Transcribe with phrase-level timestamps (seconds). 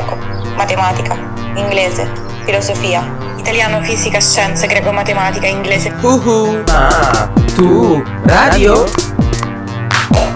[0.00, 0.16] greco,
[0.56, 1.16] matematica,
[1.54, 2.08] inglese,
[2.44, 3.02] filosofia,
[3.38, 5.92] italiano, fisica, scienze, greco, matematica, inglese.
[6.02, 6.62] Uhu.
[6.66, 8.84] Ma tu radio?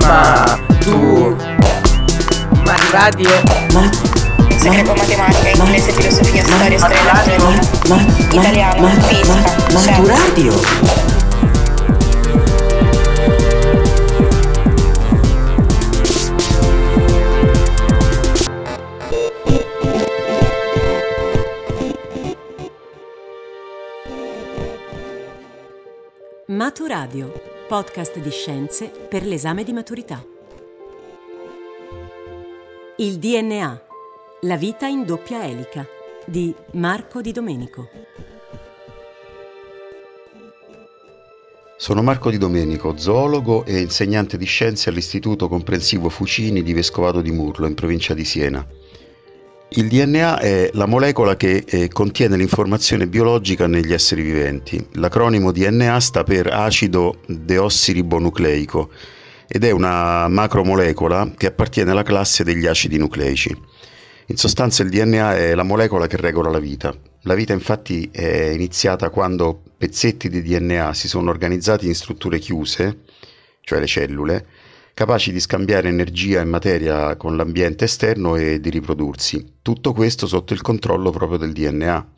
[0.01, 1.37] Ma tu
[2.65, 3.31] ma radio?
[3.73, 3.91] Ma
[4.49, 6.99] Scienze, greco, matematica, inglese, filosofia, storia, storia
[8.31, 10.13] italiano, fisica, Ma tu scienze.
[10.13, 11.14] radio?
[26.77, 27.33] Maturadio,
[27.69, 30.21] podcast di scienze per l'esame di maturità.
[32.97, 33.83] Il DNA,
[34.41, 35.87] la vita in doppia elica
[36.27, 37.89] di Marco Di Domenico.
[41.77, 47.31] Sono Marco Di Domenico, zoologo e insegnante di scienze all'Istituto Comprensivo Fucini di Vescovato di
[47.31, 48.67] Murlo, in provincia di Siena.
[49.77, 54.81] Il DNA è la molecola che eh, contiene l'informazione biologica negli esseri viventi.
[54.93, 58.91] L'acronimo DNA sta per acido deossiribonucleico
[59.49, 63.53] ed è una macromolecola che appartiene alla classe degli acidi nucleici.
[64.27, 66.95] In sostanza il DNA è la molecola che regola la vita.
[67.23, 73.01] La vita infatti è iniziata quando pezzetti di DNA si sono organizzati in strutture chiuse,
[73.61, 74.47] cioè le cellule,
[74.95, 79.57] capaci di scambiare energia e materia con l'ambiente esterno e di riprodursi.
[79.61, 82.13] Tutto questo sotto il controllo proprio del DNA.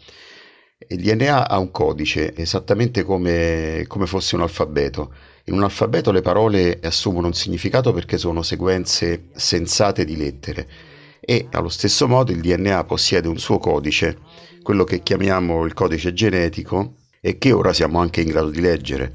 [0.88, 5.14] Il DNA ha un codice, esattamente come, come fosse un alfabeto.
[5.44, 10.69] In un alfabeto le parole assumono un significato perché sono sequenze sensate di lettere
[11.28, 14.19] e allo stesso modo il DNA possiede un suo codice,
[14.62, 19.12] quello che chiamiamo il codice genetico e che ora siamo anche in grado di leggere.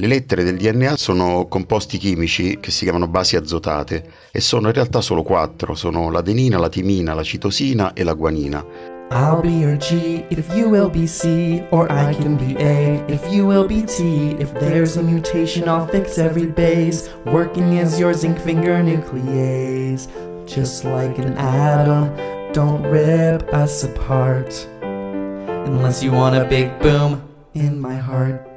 [0.00, 4.72] Le lettere del DNA sono composti chimici che si chiamano basi azotate e sono in
[4.72, 8.64] realtà solo quattro, sono l'adenina, la timina, la citosina e la guanina.
[9.10, 13.30] I'll be your G if you will be C, or I can be A if
[13.30, 14.36] you will be T.
[14.38, 20.08] If there's a mutation, I'll fix every base, working as your zinc finger nuclease.
[20.46, 22.08] Just like an atom,
[22.54, 24.66] don't rip us apart.
[24.80, 27.20] Unless you want a big boom
[27.52, 28.49] in my heart.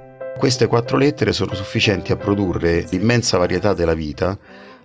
[0.44, 4.38] Queste quattro lettere sono sufficienti a produrre l'immensa varietà della vita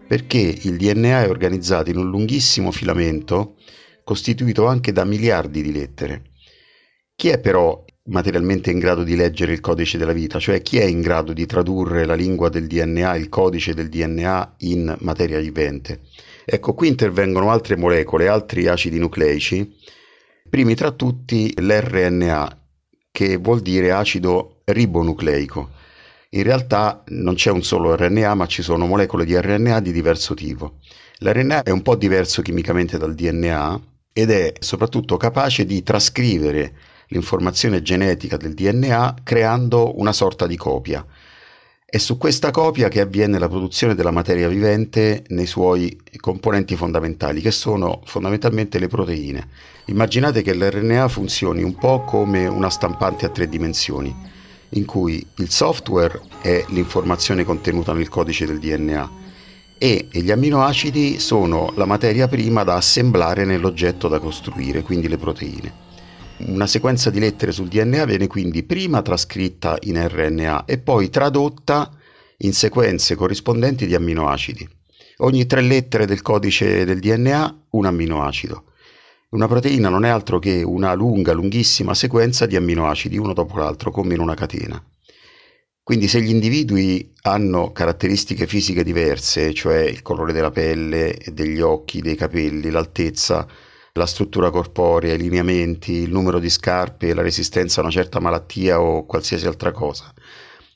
[0.06, 3.56] perché il DNA è organizzato in un lunghissimo filamento
[4.04, 6.22] costituito anche da miliardi di lettere.
[7.16, 10.84] Chi è però materialmente in grado di leggere il codice della vita, cioè chi è
[10.84, 16.02] in grado di tradurre la lingua del DNA, il codice del DNA in materia vivente?
[16.44, 19.74] Ecco, qui intervengono altre molecole, altri acidi nucleici,
[20.48, 22.62] primi tra tutti l'RNA,
[23.10, 25.70] che vuol dire acido ribonucleico.
[26.30, 30.34] In realtà non c'è un solo RNA, ma ci sono molecole di RNA di diverso
[30.34, 30.78] tipo.
[31.20, 33.80] L'RNA è un po' diverso chimicamente dal DNA
[34.12, 36.74] ed è soprattutto capace di trascrivere
[37.08, 41.04] l'informazione genetica del DNA creando una sorta di copia.
[41.90, 47.40] È su questa copia che avviene la produzione della materia vivente nei suoi componenti fondamentali,
[47.40, 49.48] che sono fondamentalmente le proteine.
[49.86, 54.14] Immaginate che l'RNA funzioni un po' come una stampante a tre dimensioni,
[54.70, 59.26] in cui il software è l'informazione contenuta nel codice del DNA
[59.78, 65.86] e gli amminoacidi sono la materia prima da assemblare nell'oggetto da costruire, quindi le proteine.
[66.38, 71.90] Una sequenza di lettere sul DNA viene quindi prima trascritta in RNA e poi tradotta
[72.38, 74.68] in sequenze corrispondenti di amminoacidi.
[75.18, 78.64] Ogni tre lettere del codice del DNA un amminoacido.
[79.30, 83.90] Una proteina non è altro che una lunga, lunghissima sequenza di amminoacidi uno dopo l'altro,
[83.90, 84.82] come in una catena.
[85.82, 92.00] Quindi se gli individui hanno caratteristiche fisiche diverse, cioè il colore della pelle, degli occhi,
[92.00, 93.46] dei capelli, l'altezza,
[93.92, 98.80] la struttura corporea, i lineamenti, il numero di scarpe, la resistenza a una certa malattia
[98.80, 100.10] o qualsiasi altra cosa.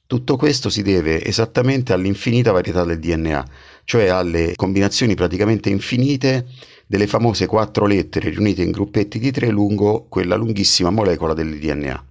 [0.07, 3.47] Tutto questo si deve esattamente all'infinita varietà del DNA,
[3.85, 6.47] cioè alle combinazioni praticamente infinite
[6.87, 12.05] delle famose quattro lettere riunite in gruppetti di tre lungo quella lunghissima molecola del DNA.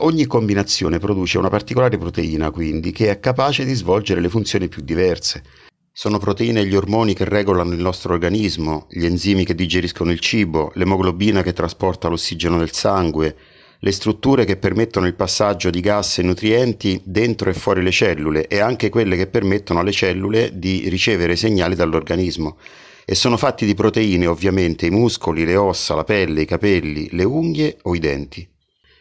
[0.00, 4.82] Ogni combinazione produce una particolare proteina, quindi, che è capace di svolgere le funzioni più
[4.82, 5.42] diverse.
[5.90, 10.70] Sono proteine gli ormoni che regolano il nostro organismo, gli enzimi che digeriscono il cibo,
[10.74, 13.36] l'emoglobina che trasporta l'ossigeno del sangue,
[13.80, 18.48] le strutture che permettono il passaggio di gas e nutrienti dentro e fuori le cellule
[18.48, 22.58] e anche quelle che permettono alle cellule di ricevere segnali dall'organismo.
[23.04, 27.24] E sono fatti di proteine ovviamente i muscoli, le ossa, la pelle, i capelli, le
[27.24, 28.46] unghie o i denti.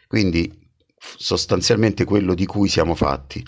[0.08, 0.66] Quindi
[0.98, 3.46] sostanzialmente quello di cui siamo fatti.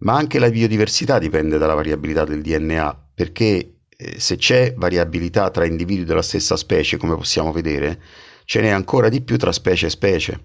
[0.00, 5.64] Ma anche la biodiversità dipende dalla variabilità del DNA, perché eh, se c'è variabilità tra
[5.64, 8.00] individui della stessa specie, come possiamo vedere,
[8.44, 10.44] ce n'è ancora di più tra specie e specie.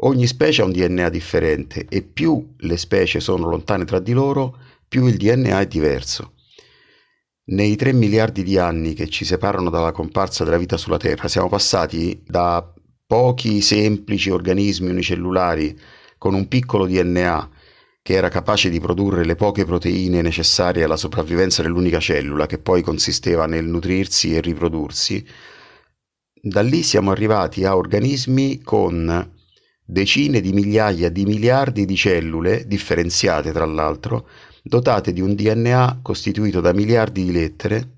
[0.00, 4.58] Ogni specie ha un DNA differente e più le specie sono lontane tra di loro,
[4.86, 6.32] più il DNA è diverso.
[7.48, 11.48] Nei 3 miliardi di anni che ci separano dalla comparsa della vita sulla Terra, siamo
[11.48, 12.72] passati da
[13.06, 15.78] pochi semplici organismi unicellulari
[16.18, 17.50] con un piccolo DNA
[18.02, 22.82] che era capace di produrre le poche proteine necessarie alla sopravvivenza dell'unica cellula, che poi
[22.82, 25.26] consisteva nel nutrirsi e riprodursi,
[26.48, 29.32] da lì siamo arrivati a organismi con
[29.84, 34.28] decine di migliaia di miliardi di cellule, differenziate tra l'altro,
[34.62, 37.88] dotate di un DNA costituito da miliardi di lettere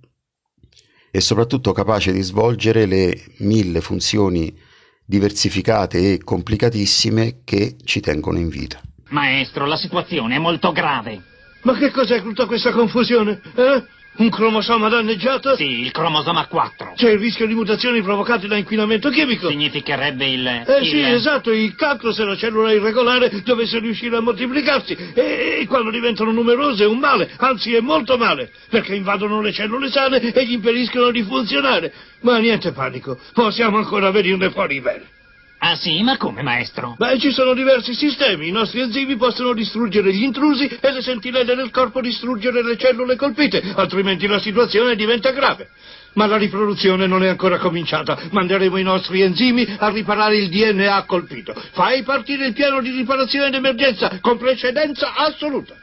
[1.11, 4.59] e soprattutto capace di svolgere le mille funzioni
[5.05, 8.81] diversificate e complicatissime che ci tengono in vita.
[9.11, 11.23] Maestro, la situazione è molto grave.
[11.65, 13.43] Ma che cos'è tutta questa confusione?
[13.55, 13.83] Eh?
[14.19, 15.55] Un cromosoma danneggiato?
[15.55, 16.95] Sì, il cromosoma 4.
[16.97, 19.49] C'è il rischio di mutazioni provocate da inquinamento chimico?
[19.49, 20.45] Significherebbe il...
[20.45, 20.89] Eh il...
[20.89, 25.91] sì, esatto, il cancro se la cellula irregolare dovesse riuscire a moltiplicarsi e, e quando
[25.91, 30.45] diventano numerose è un male, anzi è molto male, perché invadono le cellule sane e
[30.45, 31.93] gli impediscono di funzionare.
[32.23, 35.18] Ma niente panico, possiamo ancora venirne fuori bene.
[35.61, 36.03] Ah sì?
[36.03, 36.95] Ma come, maestro?
[36.97, 38.49] Beh, ci sono diversi sistemi.
[38.49, 43.17] I nostri enzimi possono distruggere gli intrusi e le sentinelle del corpo distruggere le cellule
[43.17, 45.71] colpite, altrimenti la situazione diventa grave.
[46.15, 48.19] Ma la riproduzione non è ancora cominciata.
[48.31, 51.55] Manderemo i nostri enzimi a riparare il DNA colpito.
[51.73, 55.75] Fai partire il piano di riparazione d'emergenza con precedenza assoluta.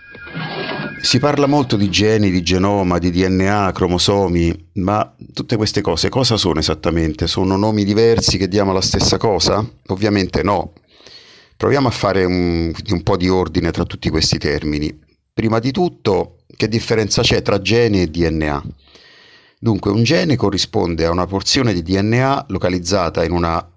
[1.02, 6.38] Si parla molto di geni, di genoma, di DNA, cromosomi, ma tutte queste cose cosa
[6.38, 7.28] sono esattamente?
[7.28, 9.64] Sono nomi diversi che diamo la stessa cosa?
[9.88, 10.72] Ovviamente no.
[11.58, 14.98] Proviamo a fare un, un po' di ordine tra tutti questi termini.
[15.34, 18.64] Prima di tutto, che differenza c'è tra geni e DNA?
[19.60, 23.70] Dunque, un gene corrisponde a una porzione di DNA localizzata in una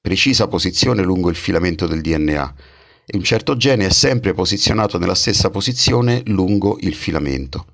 [0.00, 2.54] precisa posizione lungo il filamento del DNA
[3.06, 7.66] e un certo gene è sempre posizionato nella stessa posizione lungo il filamento.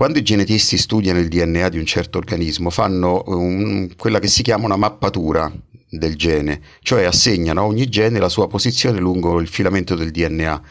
[0.00, 4.42] Quando i genetisti studiano il DNA di un certo organismo fanno un, quella che si
[4.42, 5.52] chiama una mappatura
[5.90, 10.62] del gene, cioè assegnano a ogni gene la sua posizione lungo il filamento del DNA,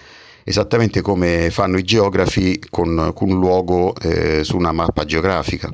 [0.44, 5.72] esattamente come fanno i geografi con, con un luogo eh, su una mappa geografica.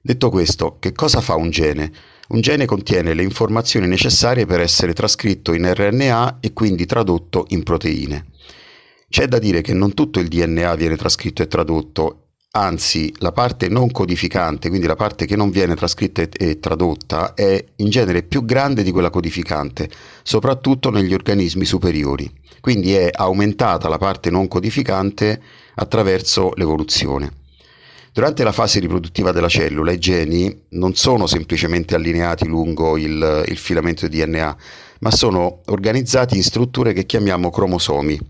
[0.00, 1.90] Detto questo, che cosa fa un gene?
[2.28, 7.64] Un gene contiene le informazioni necessarie per essere trascritto in RNA e quindi tradotto in
[7.64, 8.26] proteine.
[9.08, 12.21] C'è da dire che non tutto il DNA viene trascritto e tradotto,
[12.54, 17.64] anzi la parte non codificante, quindi la parte che non viene trascritta e tradotta, è
[17.76, 19.88] in genere più grande di quella codificante,
[20.22, 22.30] soprattutto negli organismi superiori.
[22.60, 25.40] Quindi è aumentata la parte non codificante
[25.76, 27.40] attraverso l'evoluzione.
[28.12, 33.56] Durante la fase riproduttiva della cellula i geni non sono semplicemente allineati lungo il, il
[33.56, 34.56] filamento di DNA,
[35.00, 38.20] ma sono organizzati in strutture che chiamiamo cromosomi.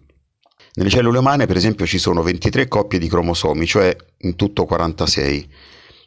[0.75, 5.49] Nelle cellule umane, per esempio, ci sono 23 coppie di cromosomi, cioè in tutto 46.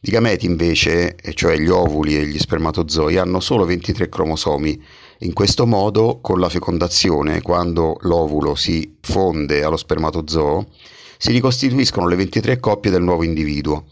[0.02, 4.82] I gameti invece, cioè gli ovuli e gli spermatozoi, hanno solo 23 cromosomi.
[5.20, 10.68] In questo modo, con la fecondazione, quando l'ovulo si fonde allo spermatozoo,
[11.18, 13.86] si ricostituiscono le 23 coppie del nuovo individuo.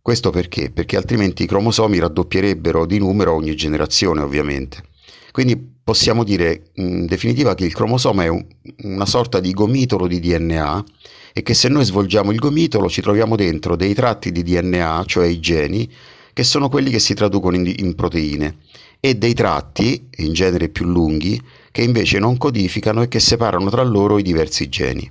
[0.00, 0.72] Questo perché?
[0.72, 4.82] Perché altrimenti i cromosomi raddoppierebbero di numero ogni generazione, ovviamente.
[5.30, 8.44] Quindi possiamo dire in definitiva che il cromosoma è un,
[8.82, 10.84] una sorta di gomitolo di DNA
[11.32, 15.26] e che se noi svolgiamo il gomitolo ci troviamo dentro dei tratti di DNA, cioè
[15.26, 15.90] i geni,
[16.32, 18.56] che sono quelli che si traducono in, in proteine,
[19.00, 23.82] e dei tratti, in genere più lunghi, che invece non codificano e che separano tra
[23.82, 25.10] loro i diversi geni.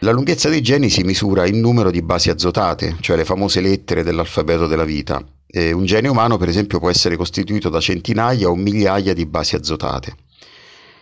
[0.00, 4.02] La lunghezza dei geni si misura in numero di basi azotate, cioè le famose lettere
[4.02, 5.24] dell'alfabeto della vita.
[5.46, 9.54] E un gene umano, per esempio, può essere costituito da centinaia o migliaia di basi
[9.54, 10.14] azotate.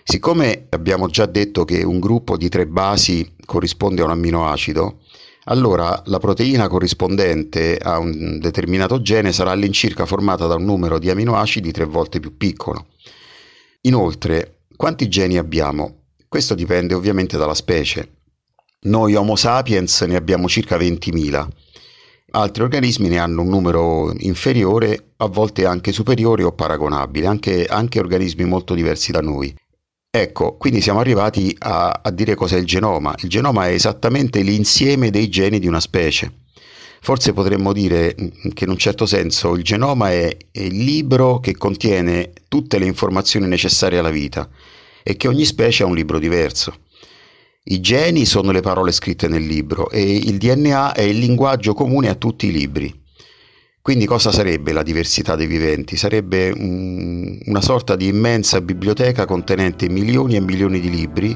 [0.03, 5.01] Siccome abbiamo già detto che un gruppo di tre basi corrisponde a un amminoacido,
[5.45, 11.11] allora la proteina corrispondente a un determinato gene sarà all'incirca formata da un numero di
[11.11, 12.89] amminoacidi tre volte più piccolo.
[13.83, 16.05] Inoltre, quanti geni abbiamo?
[16.29, 18.17] Questo dipende ovviamente dalla specie.
[18.83, 21.49] Noi Homo sapiens ne abbiamo circa 20.000.
[22.37, 28.01] Altri organismi ne hanno un numero inferiore, a volte anche superiore o paragonabile, anche, anche
[28.01, 29.55] organismi molto diversi da noi.
[30.11, 33.15] Ecco, quindi siamo arrivati a, a dire cos'è il genoma.
[33.23, 36.41] Il genoma è esattamente l'insieme dei geni di una specie.
[37.01, 38.17] Forse potremmo dire
[38.53, 42.87] che in un certo senso il genoma è, è il libro che contiene tutte le
[42.87, 44.49] informazioni necessarie alla vita
[45.05, 46.75] e che ogni specie ha un libro diverso.
[47.67, 52.11] I geni sono le parole scritte nel libro e il DNA è il linguaggio comune
[52.11, 52.93] a tutti i libri.
[53.81, 55.97] Quindi cosa sarebbe la diversità dei viventi?
[55.97, 61.35] Sarebbe un, una sorta di immensa biblioteca contenente milioni e milioni di libri,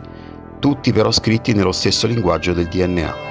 [0.59, 3.28] tutti però scritti nello stesso linguaggio del DNA.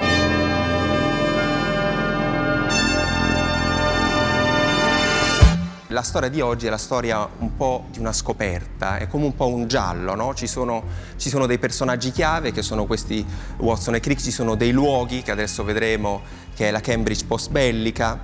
[5.98, 9.36] La storia di oggi è la storia un po' di una scoperta, è come un
[9.36, 10.36] po' un giallo, no?
[10.36, 10.84] ci, sono,
[11.16, 13.26] ci, sono, dei personaggi chiave che sono questi
[13.58, 16.22] Watson e Crick, ci sono dei luoghi che adesso vedremo
[16.54, 18.20] che è la Cambridge post bellica,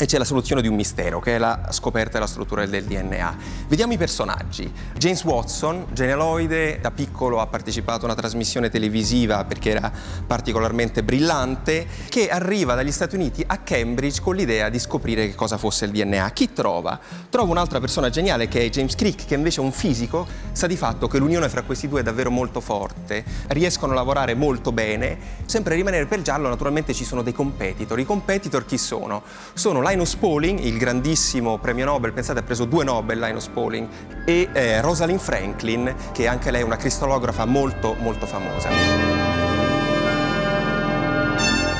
[0.00, 3.36] e c'è la soluzione di un mistero, che è la scoperta della struttura del DNA.
[3.66, 4.72] Vediamo i personaggi.
[4.96, 9.90] James Watson, genealoide, da piccolo ha partecipato a una trasmissione televisiva perché era
[10.24, 15.58] particolarmente brillante, che arriva dagli Stati Uniti a Cambridge con l'idea di scoprire che cosa
[15.58, 16.30] fosse il DNA.
[16.30, 17.00] Chi trova?
[17.28, 20.76] Trova un'altra persona geniale che è James Crick, che invece è un fisico, sa di
[20.76, 25.18] fatto che l'unione fra questi due è davvero molto forte, riescono a lavorare molto bene,
[25.46, 27.98] sempre a rimanere per giallo naturalmente ci sono dei competitor.
[27.98, 29.22] I competitor chi sono?
[29.54, 33.88] Sono Linus Pauling, il grandissimo premio Nobel, pensate ha preso due Nobel Linus Pauling,
[34.26, 38.68] e eh, Rosalind Franklin, che anche lei è una cristallografa molto molto famosa.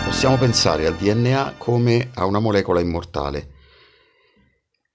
[0.07, 3.51] Possiamo pensare al DNA come a una molecola immortale.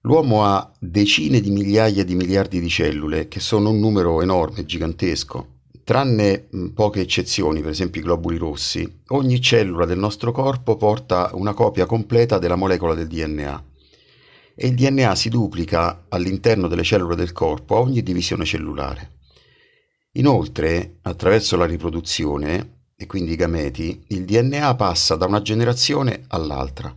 [0.00, 5.53] L'uomo ha decine di migliaia di miliardi di cellule, che sono un numero enorme, gigantesco.
[5.84, 11.52] Tranne poche eccezioni, per esempio i globuli rossi, ogni cellula del nostro corpo porta una
[11.52, 13.64] copia completa della molecola del DNA
[14.54, 19.10] e il DNA si duplica all'interno delle cellule del corpo a ogni divisione cellulare.
[20.12, 26.94] Inoltre, attraverso la riproduzione, e quindi i gameti, il DNA passa da una generazione all'altra.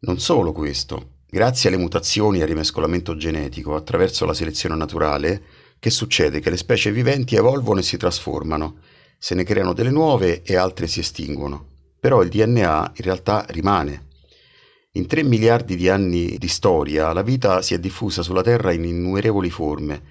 [0.00, 5.42] Non solo questo, grazie alle mutazioni e al rimescolamento genetico attraverso la selezione naturale,
[5.78, 6.40] che succede?
[6.40, 8.78] Che le specie viventi evolvono e si trasformano,
[9.18, 11.66] se ne creano delle nuove e altre si estinguono.
[12.00, 14.06] Però il DNA in realtà rimane.
[14.92, 18.84] In 3 miliardi di anni di storia la vita si è diffusa sulla Terra in
[18.84, 20.02] innumerevoli forme,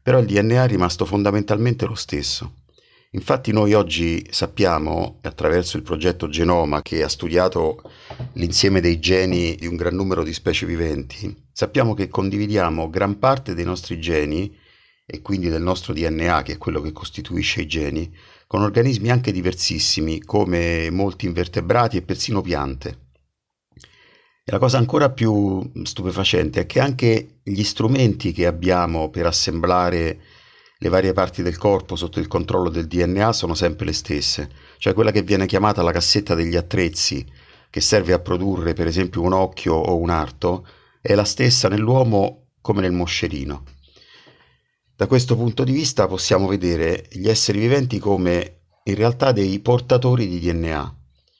[0.00, 2.52] però il DNA è rimasto fondamentalmente lo stesso.
[3.10, 7.82] Infatti noi oggi sappiamo, attraverso il progetto Genoma, che ha studiato
[8.34, 13.54] l'insieme dei geni di un gran numero di specie viventi, sappiamo che condividiamo gran parte
[13.54, 14.54] dei nostri geni
[15.06, 18.12] e quindi del nostro DNA, che è quello che costituisce i geni,
[18.48, 23.04] con organismi anche diversissimi, come molti invertebrati e persino piante.
[24.48, 30.20] E la cosa ancora più stupefacente è che anche gli strumenti che abbiamo per assemblare
[30.78, 34.92] le varie parti del corpo sotto il controllo del DNA sono sempre le stesse, cioè
[34.92, 37.24] quella che viene chiamata la cassetta degli attrezzi,
[37.70, 40.66] che serve a produrre per esempio un occhio o un arto,
[41.00, 43.64] è la stessa nell'uomo come nel moscerino.
[44.96, 50.26] Da questo punto di vista possiamo vedere gli esseri viventi come in realtà dei portatori
[50.26, 50.96] di DNA.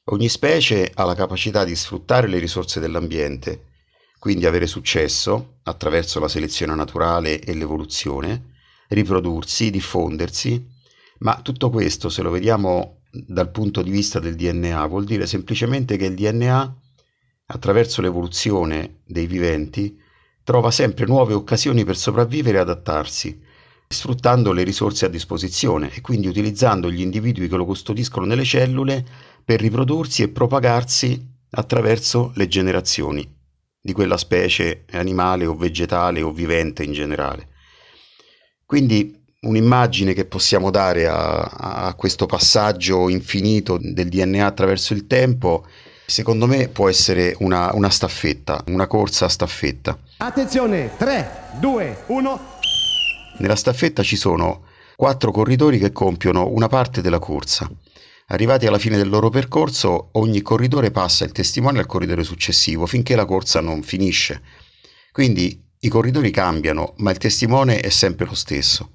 [0.08, 3.68] Ogni specie ha la capacità di sfruttare le risorse dell'ambiente,
[4.18, 8.56] quindi avere successo attraverso la selezione naturale e l'evoluzione,
[8.88, 10.62] riprodursi, diffondersi,
[11.20, 15.96] ma tutto questo, se lo vediamo dal punto di vista del DNA, vuol dire semplicemente
[15.96, 16.76] che il DNA,
[17.46, 19.98] attraverso l'evoluzione dei viventi,
[20.44, 23.44] trova sempre nuove occasioni per sopravvivere e adattarsi,
[23.88, 29.04] sfruttando le risorse a disposizione e quindi utilizzando gli individui che lo custodiscono nelle cellule
[29.44, 33.34] per riprodursi e propagarsi attraverso le generazioni
[33.80, 37.48] di quella specie animale o vegetale o vivente in generale.
[38.64, 45.64] Quindi un'immagine che possiamo dare a, a questo passaggio infinito del DNA attraverso il tempo
[46.06, 49.98] secondo me può essere una, una, staffetta, una corsa a staffetta.
[50.18, 52.54] Attenzione, 3, 2, 1.
[53.38, 54.64] Nella staffetta ci sono
[54.96, 57.70] quattro corridori che compiono una parte della corsa.
[58.28, 63.14] Arrivati alla fine del loro percorso, ogni corridore passa il testimone al corridore successivo finché
[63.14, 64.42] la corsa non finisce.
[65.12, 68.92] Quindi i corridori cambiano, ma il testimone è sempre lo stesso.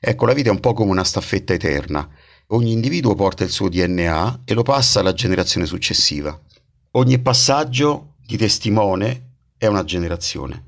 [0.00, 2.08] Ecco, la vita è un po' come una staffetta eterna.
[2.48, 6.38] Ogni individuo porta il suo DNA e lo passa alla generazione successiva.
[6.92, 10.64] Ogni passaggio di testimone è una generazione.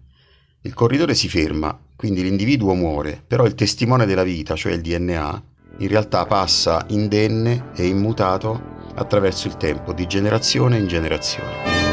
[0.62, 5.43] Il corridore si ferma, quindi l'individuo muore, però il testimone della vita, cioè il DNA,
[5.78, 11.88] in realtà passa indenne e immutato attraverso il tempo, di generazione in generazione.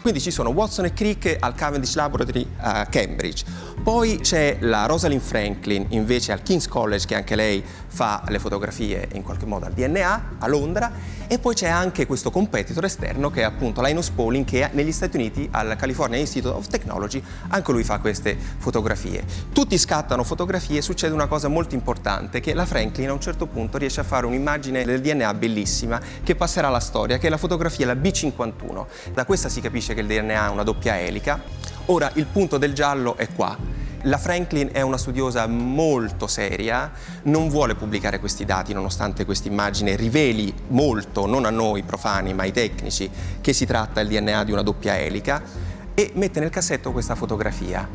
[0.00, 3.44] Quindi ci sono Watson e Crick al Cavendish Laboratory a Cambridge.
[3.84, 9.08] Poi c'è la Rosalind Franklin invece al King's College che anche lei fa le fotografie
[9.12, 10.90] in qualche modo al DNA a Londra
[11.32, 15.16] E poi c'è anche questo competitor esterno che è appunto Linus Pauling che negli Stati
[15.16, 19.24] Uniti al California Institute of Technology anche lui fa queste fotografie.
[19.52, 23.46] Tutti scattano fotografie e succede una cosa molto importante che la Franklin a un certo
[23.46, 27.36] punto riesce a fare un'immagine del DNA bellissima che passerà alla storia che è la
[27.36, 28.86] fotografia la B51.
[29.12, 31.40] Da questa si capisce che il DNA ha una doppia elica.
[31.86, 33.79] Ora il punto del giallo è qua.
[34.04, 36.90] La Franklin è una studiosa molto seria,
[37.24, 42.44] non vuole pubblicare questi dati nonostante questa immagine riveli molto, non a noi profani ma
[42.44, 43.10] ai tecnici,
[43.42, 45.42] che si tratta del DNA di una doppia elica
[45.92, 47.86] e mette nel cassetto questa fotografia.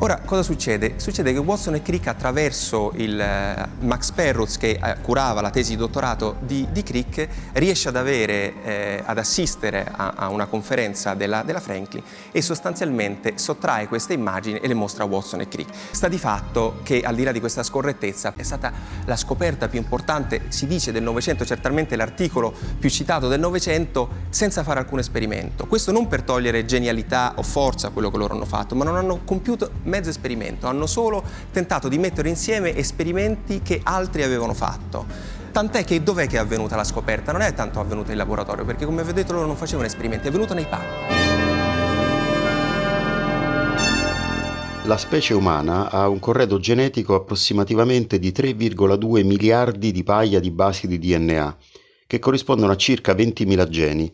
[0.00, 0.94] Ora, cosa succede?
[0.98, 5.70] Succede che Watson e Crick attraverso il eh, Max Perruz che eh, curava la tesi
[5.70, 11.14] di dottorato di, di Crick riesce ad avere, eh, ad assistere a, a una conferenza
[11.14, 15.74] della, della, Franklin e sostanzialmente sottrae queste immagini e le mostra a Watson e Crick.
[15.90, 18.72] Sta di fatto che al di là di questa scorrettezza è stata
[19.04, 24.62] la scoperta più importante, si dice del Novecento, certamente l'articolo più citato del Novecento, senza
[24.62, 25.66] fare alcun esperimento.
[25.66, 28.94] Questo non per togliere genialità o forza a quello che loro hanno fatto, ma non
[28.94, 35.06] hanno compiuto mezzo esperimento, hanno solo tentato di mettere insieme esperimenti che altri avevano fatto.
[35.50, 37.32] Tant'è che dov'è che è avvenuta la scoperta?
[37.32, 40.54] Non è tanto avvenuta in laboratorio, perché come vedete loro non facevano esperimenti, è avvenuta
[40.54, 41.36] nei panni.
[44.84, 50.86] La specie umana ha un corredo genetico approssimativamente di 3,2 miliardi di paia di basi
[50.86, 51.56] di DNA,
[52.06, 54.10] che corrispondono a circa 20.000 geni,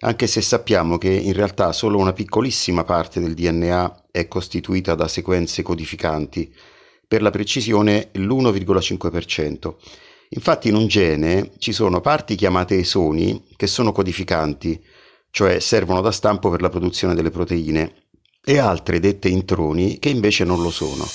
[0.00, 5.08] anche se sappiamo che in realtà solo una piccolissima parte del DNA è costituita da
[5.08, 6.54] sequenze codificanti,
[7.08, 9.74] per la precisione l'1,5%.
[10.28, 14.80] Infatti in un gene ci sono parti chiamate esoni che sono codificanti,
[15.30, 17.94] cioè servono da stampo per la produzione delle proteine,
[18.44, 21.06] e altre dette introni che invece non lo sono.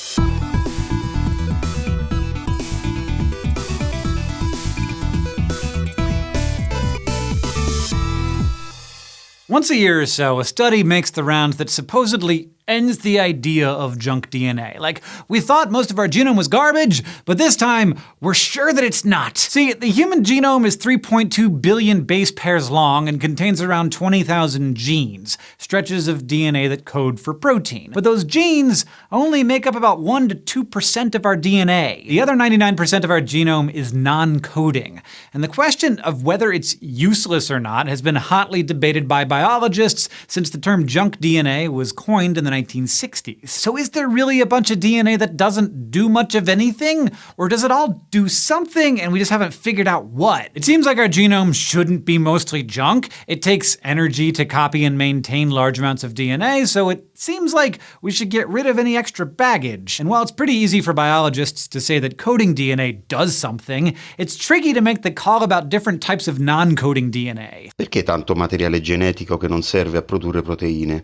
[9.49, 13.69] Once a year or so, a study makes the rounds that supposedly ends the idea
[13.69, 14.77] of junk DNA.
[14.79, 18.83] Like, we thought most of our genome was garbage, but this time we're sure that
[18.83, 19.37] it's not.
[19.37, 25.37] See, the human genome is 3.2 billion base pairs long and contains around 20,000 genes,
[25.57, 27.91] stretches of DNA that code for protein.
[27.93, 32.07] But those genes only make up about 1 to 2% of our DNA.
[32.07, 35.01] The other 99% of our genome is non coding.
[35.33, 40.09] And the question of whether it's useless or not has been hotly debated by biologists
[40.27, 43.49] since the term junk DNA was coined in the 1960s.
[43.49, 47.11] So is there really a bunch of DNA that doesn't do much of anything?
[47.37, 50.49] Or does it all do something and we just haven't figured out what?
[50.53, 53.09] It seems like our genome shouldn't be mostly junk.
[53.27, 57.79] It takes energy to copy and maintain large amounts of DNA, so it seems like
[58.01, 59.99] we should get rid of any extra baggage.
[59.99, 64.35] And while it's pretty easy for biologists to say that coding DNA does something, it's
[64.35, 67.69] tricky to make the call about different types of non-coding DNA.
[67.75, 71.03] Perché tanto materiale genetico che non serve a produrre proteine?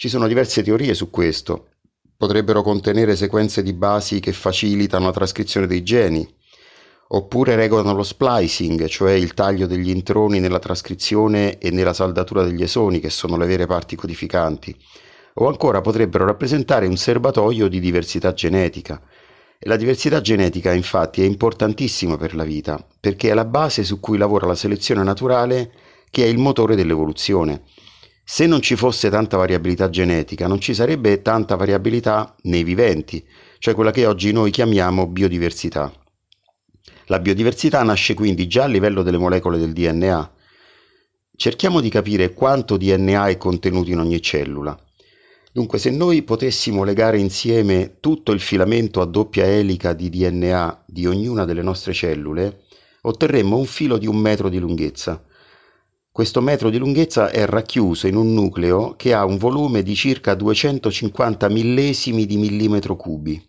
[0.00, 1.70] Ci sono diverse teorie su questo.
[2.16, 6.24] Potrebbero contenere sequenze di basi che facilitano la trascrizione dei geni,
[7.08, 12.62] oppure regolano lo splicing, cioè il taglio degli introni nella trascrizione e nella saldatura degli
[12.62, 14.72] esoni, che sono le vere parti codificanti,
[15.34, 19.02] o ancora potrebbero rappresentare un serbatoio di diversità genetica.
[19.62, 24.16] La diversità genetica infatti è importantissima per la vita, perché è la base su cui
[24.16, 25.72] lavora la selezione naturale
[26.08, 27.64] che è il motore dell'evoluzione.
[28.30, 33.26] Se non ci fosse tanta variabilità genetica, non ci sarebbe tanta variabilità nei viventi,
[33.58, 35.90] cioè quella che oggi noi chiamiamo biodiversità.
[37.06, 40.30] La biodiversità nasce quindi già a livello delle molecole del DNA.
[41.34, 44.78] Cerchiamo di capire quanto DNA è contenuto in ogni cellula.
[45.50, 51.06] Dunque, se noi potessimo legare insieme tutto il filamento a doppia elica di DNA di
[51.06, 52.64] ognuna delle nostre cellule,
[53.00, 55.24] otterremmo un filo di un metro di lunghezza.
[56.18, 60.34] Questo metro di lunghezza è racchiuso in un nucleo che ha un volume di circa
[60.34, 63.40] 250 millesimi di millimetro cubi.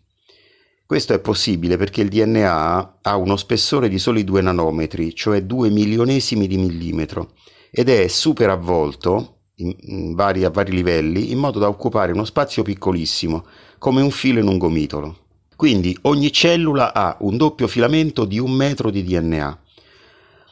[0.86, 5.68] Questo è possibile perché il DNA ha uno spessore di soli 2 nanometri, cioè 2
[5.70, 7.32] milionesimi di millimetro,
[7.72, 12.24] ed è super avvolto in, in vari, a vari livelli in modo da occupare uno
[12.24, 13.46] spazio piccolissimo,
[13.78, 15.16] come un filo in un gomitolo.
[15.56, 19.58] Quindi ogni cellula ha un doppio filamento di un metro di DNA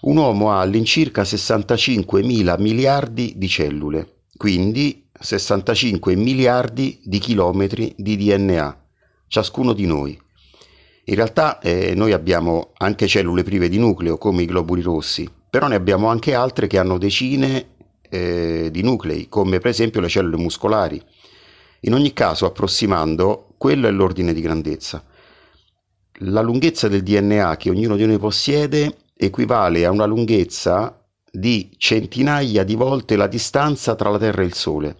[0.00, 8.16] un uomo ha all'incirca 65 mila miliardi di cellule, quindi 65 miliardi di chilometri di
[8.16, 8.84] DNA,
[9.26, 10.20] ciascuno di noi.
[11.04, 15.66] In realtà eh, noi abbiamo anche cellule prive di nucleo, come i globuli rossi, però
[15.66, 17.76] ne abbiamo anche altre che hanno decine
[18.08, 21.02] eh, di nuclei, come per esempio le cellule muscolari.
[21.80, 25.04] In ogni caso, approssimando, quello è l'ordine di grandezza.
[26.22, 32.62] La lunghezza del DNA che ognuno di noi possiede equivale a una lunghezza di centinaia
[32.62, 34.96] di volte la distanza tra la Terra e il Sole,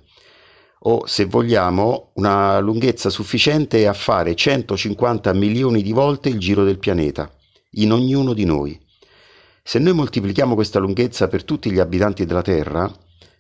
[0.81, 6.78] o se vogliamo una lunghezza sufficiente a fare 150 milioni di volte il giro del
[6.78, 7.31] pianeta,
[7.72, 8.78] in ognuno di noi.
[9.62, 12.90] Se noi moltiplichiamo questa lunghezza per tutti gli abitanti della Terra,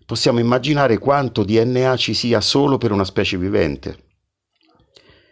[0.06, 4.06] possiamo immaginare quanto DNA ci sia solo per una specie vivente.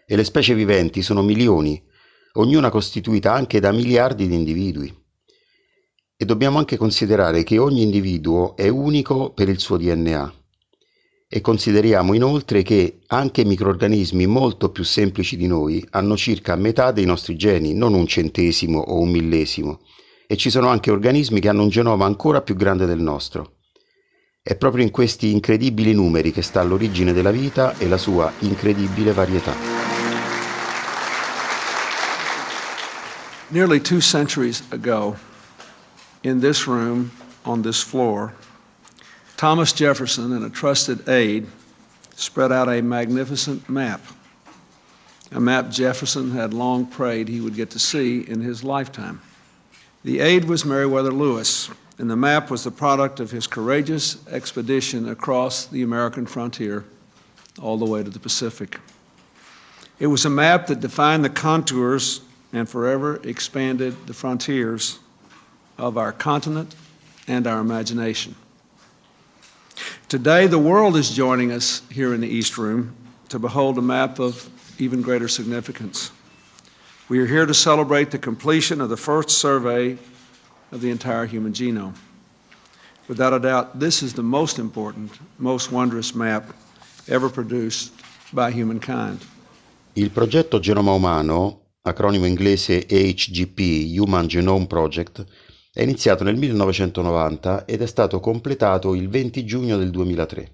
[0.06, 1.82] E le specie viventi sono milioni,
[2.34, 5.04] ognuna costituita anche da miliardi di individui.
[6.18, 10.32] E dobbiamo anche considerare che ogni individuo è unico per il suo DNA.
[11.28, 17.04] E consideriamo inoltre che anche microrganismi molto più semplici di noi hanno circa metà dei
[17.04, 19.80] nostri geni, non un centesimo o un millesimo,
[20.26, 23.56] e ci sono anche organismi che hanno un genoma ancora più grande del nostro.
[24.40, 29.12] È proprio in questi incredibili numeri che sta l'origine della vita e la sua incredibile
[29.12, 29.52] varietà.
[33.48, 35.34] Nearly two centuries ago,
[36.26, 37.12] in this room,
[37.44, 38.34] on this floor,
[39.36, 41.46] Thomas Jefferson and a trusted aide
[42.16, 44.00] spread out a magnificent map,
[45.30, 49.20] a map Jefferson had long prayed he would get to see in his lifetime.
[50.02, 55.08] The aide was Meriwether Lewis, and the map was the product of his courageous expedition
[55.08, 56.84] across the American frontier
[57.62, 58.80] all the way to the Pacific.
[60.00, 62.20] It was a map that defined the contours
[62.52, 64.98] and forever expanded the frontiers
[65.78, 66.74] of our continent
[67.28, 68.34] and our imagination.
[70.08, 72.94] Today, the world is joining us here in the East Room
[73.28, 76.12] to behold a map of even greater significance.
[77.08, 79.98] We are here to celebrate the completion of the first survey
[80.72, 81.94] of the entire human genome.
[83.08, 86.52] Without a doubt, this is the most important, most wondrous map
[87.08, 87.92] ever produced
[88.32, 89.24] by humankind.
[89.94, 95.24] Il progetto Genoma Umano, acronimo inglese HGP, Human Genome Project,
[95.76, 100.50] è iniziato nel 1990 ed è stato completato il 20 giugno del 2003.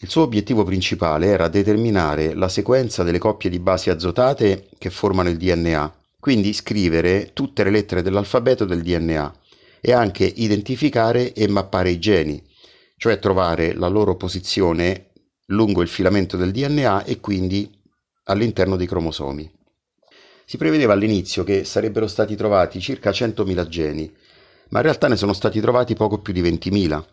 [0.00, 5.28] Il suo obiettivo principale era determinare la sequenza delle coppie di basi azotate che formano
[5.28, 9.34] il DNA, quindi scrivere tutte le lettere dell'alfabeto del DNA
[9.82, 12.42] e anche identificare e mappare i geni,
[12.96, 15.10] cioè trovare la loro posizione
[15.48, 17.70] lungo il filamento del DNA e quindi
[18.24, 19.55] all'interno dei cromosomi.
[20.48, 24.14] Si prevedeva all'inizio che sarebbero stati trovati circa 100.000 geni,
[24.68, 27.04] ma in realtà ne sono stati trovati poco più di 20.000.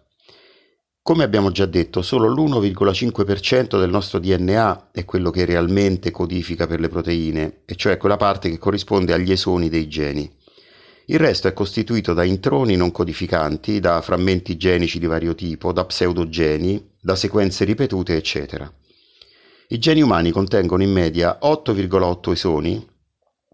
[1.02, 6.80] Come abbiamo già detto, solo l'1,5% del nostro DNA è quello che realmente codifica per
[6.80, 10.32] le proteine, e cioè quella parte che corrisponde agli esoni dei geni.
[11.08, 15.86] Il resto è costituito da introni non codificanti, da frammenti genici di vario tipo, da
[15.86, 18.72] pseudogeni, da sequenze ripetute, eccetera.
[19.70, 22.92] I geni umani contengono in media 8,8 esoni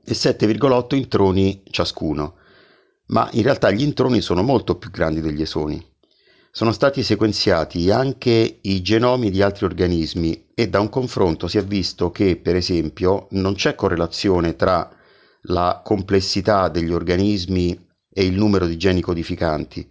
[0.09, 2.37] e 7,8 introni ciascuno,
[3.09, 5.85] ma in realtà gli introni sono molto più grandi degli esoni.
[6.51, 11.63] Sono stati sequenziati anche i genomi di altri organismi e da un confronto si è
[11.63, 14.89] visto che, per esempio, non c'è correlazione tra
[15.43, 19.87] la complessità degli organismi e il numero di geni codificanti.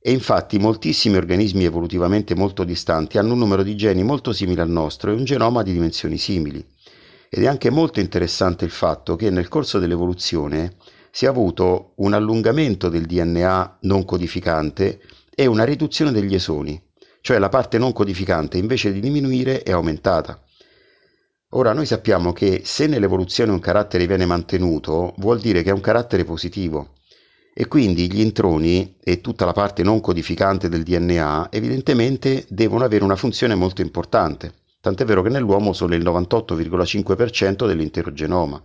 [0.00, 4.70] E infatti moltissimi organismi evolutivamente molto distanti hanno un numero di geni molto simile al
[4.70, 6.64] nostro e un genoma di dimensioni simili.
[7.28, 10.76] Ed è anche molto interessante il fatto che nel corso dell'evoluzione
[11.10, 15.00] si è avuto un allungamento del DNA non codificante
[15.34, 16.80] e una riduzione degli esoni,
[17.20, 20.42] cioè la parte non codificante invece di diminuire è aumentata.
[21.50, 25.80] Ora noi sappiamo che se nell'evoluzione un carattere viene mantenuto vuol dire che è un
[25.80, 26.94] carattere positivo
[27.54, 33.04] e quindi gli introni e tutta la parte non codificante del DNA evidentemente devono avere
[33.04, 34.52] una funzione molto importante,
[34.86, 38.62] tant'è vero che nell'uomo sono il 98,5% dell'intero genoma.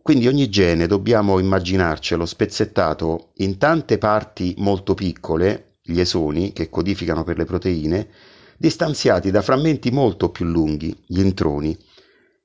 [0.00, 7.24] Quindi ogni gene dobbiamo immaginarcelo spezzettato in tante parti molto piccole, gli esoni, che codificano
[7.24, 8.08] per le proteine,
[8.56, 11.76] distanziati da frammenti molto più lunghi, gli introni,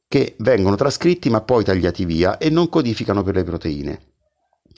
[0.10, 4.02] che vengono trascritti ma poi tagliati via e non codificano per le proteine.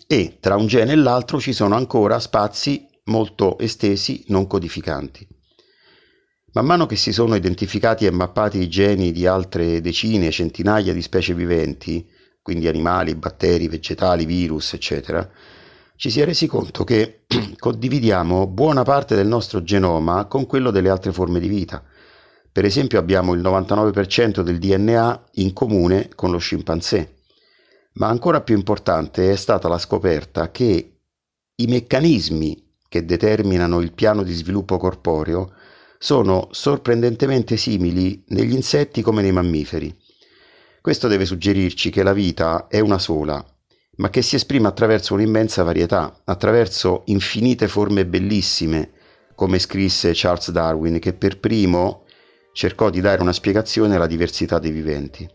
[0.06, 5.28] E tra un gene e l'altro ci sono ancora spazi molto estesi non codificanti.
[6.54, 11.02] Man mano che si sono identificati e mappati i geni di altre decine, centinaia di
[11.02, 12.08] specie viventi,
[12.44, 15.28] quindi animali, batteri, vegetali, virus, eccetera,
[15.96, 17.24] ci si è resi conto che
[17.58, 21.84] condividiamo buona parte del nostro genoma con quello delle altre forme di vita.
[22.52, 27.16] Per esempio abbiamo il 99% del DNA in comune con lo scimpanzé.
[27.94, 31.00] Ma ancora più importante è stata la scoperta che
[31.56, 35.54] i meccanismi che determinano il piano di sviluppo corporeo
[36.04, 39.96] sono sorprendentemente simili negli insetti come nei mammiferi.
[40.82, 43.42] Questo deve suggerirci che la vita è una sola
[43.96, 48.90] ma che si esprime attraverso un'immensa varietà, attraverso infinite forme bellissime,
[49.36, 52.04] come scrisse Charles Darwin, che per primo
[52.54, 55.30] cercò di dare una spiegazione alla diversità dei viventi.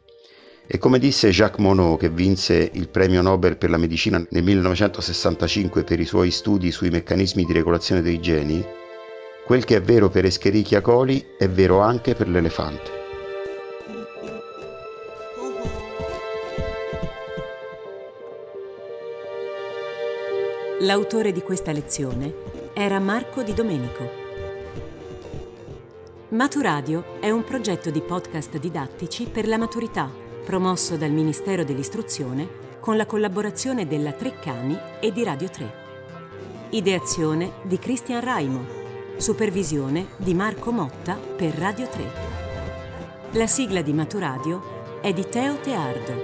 [0.67, 5.85] E come disse Jacques Monod, che vinse il premio Nobel per la medicina nel 1965
[5.85, 8.63] per i suoi studi sui meccanismi di regolazione dei geni,
[9.49, 12.91] quel che è vero per Escherichia coli è vero anche per l'elefante.
[20.81, 22.35] L'autore di questa lezione
[22.75, 24.11] era Marco Di Domenico.
[26.29, 30.11] Maturadio è un progetto di podcast didattici per la maturità
[30.45, 32.47] promosso dal Ministero dell'Istruzione
[32.81, 35.73] con la collaborazione della Treccani e di Radio 3.
[36.69, 38.88] Ideazione di Cristian Raimo.
[39.19, 42.05] Supervisione di Marco Motta per Radio 3.
[43.33, 46.15] La sigla di Maturadio è di Teo Teardo.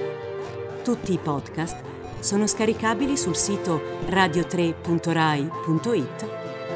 [0.85, 1.83] Tutti i podcast
[2.21, 6.29] sono scaricabili sul sito radio3.rai.it,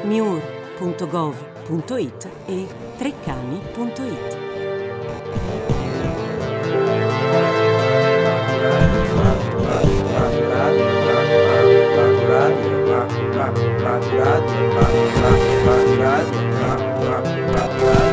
[0.03, 5.78] miur.gov.it e treccani.it.
[13.39, 18.08] Maserati, Maserati, Maserati, Maserati, Maserati, Maserati, Maserati,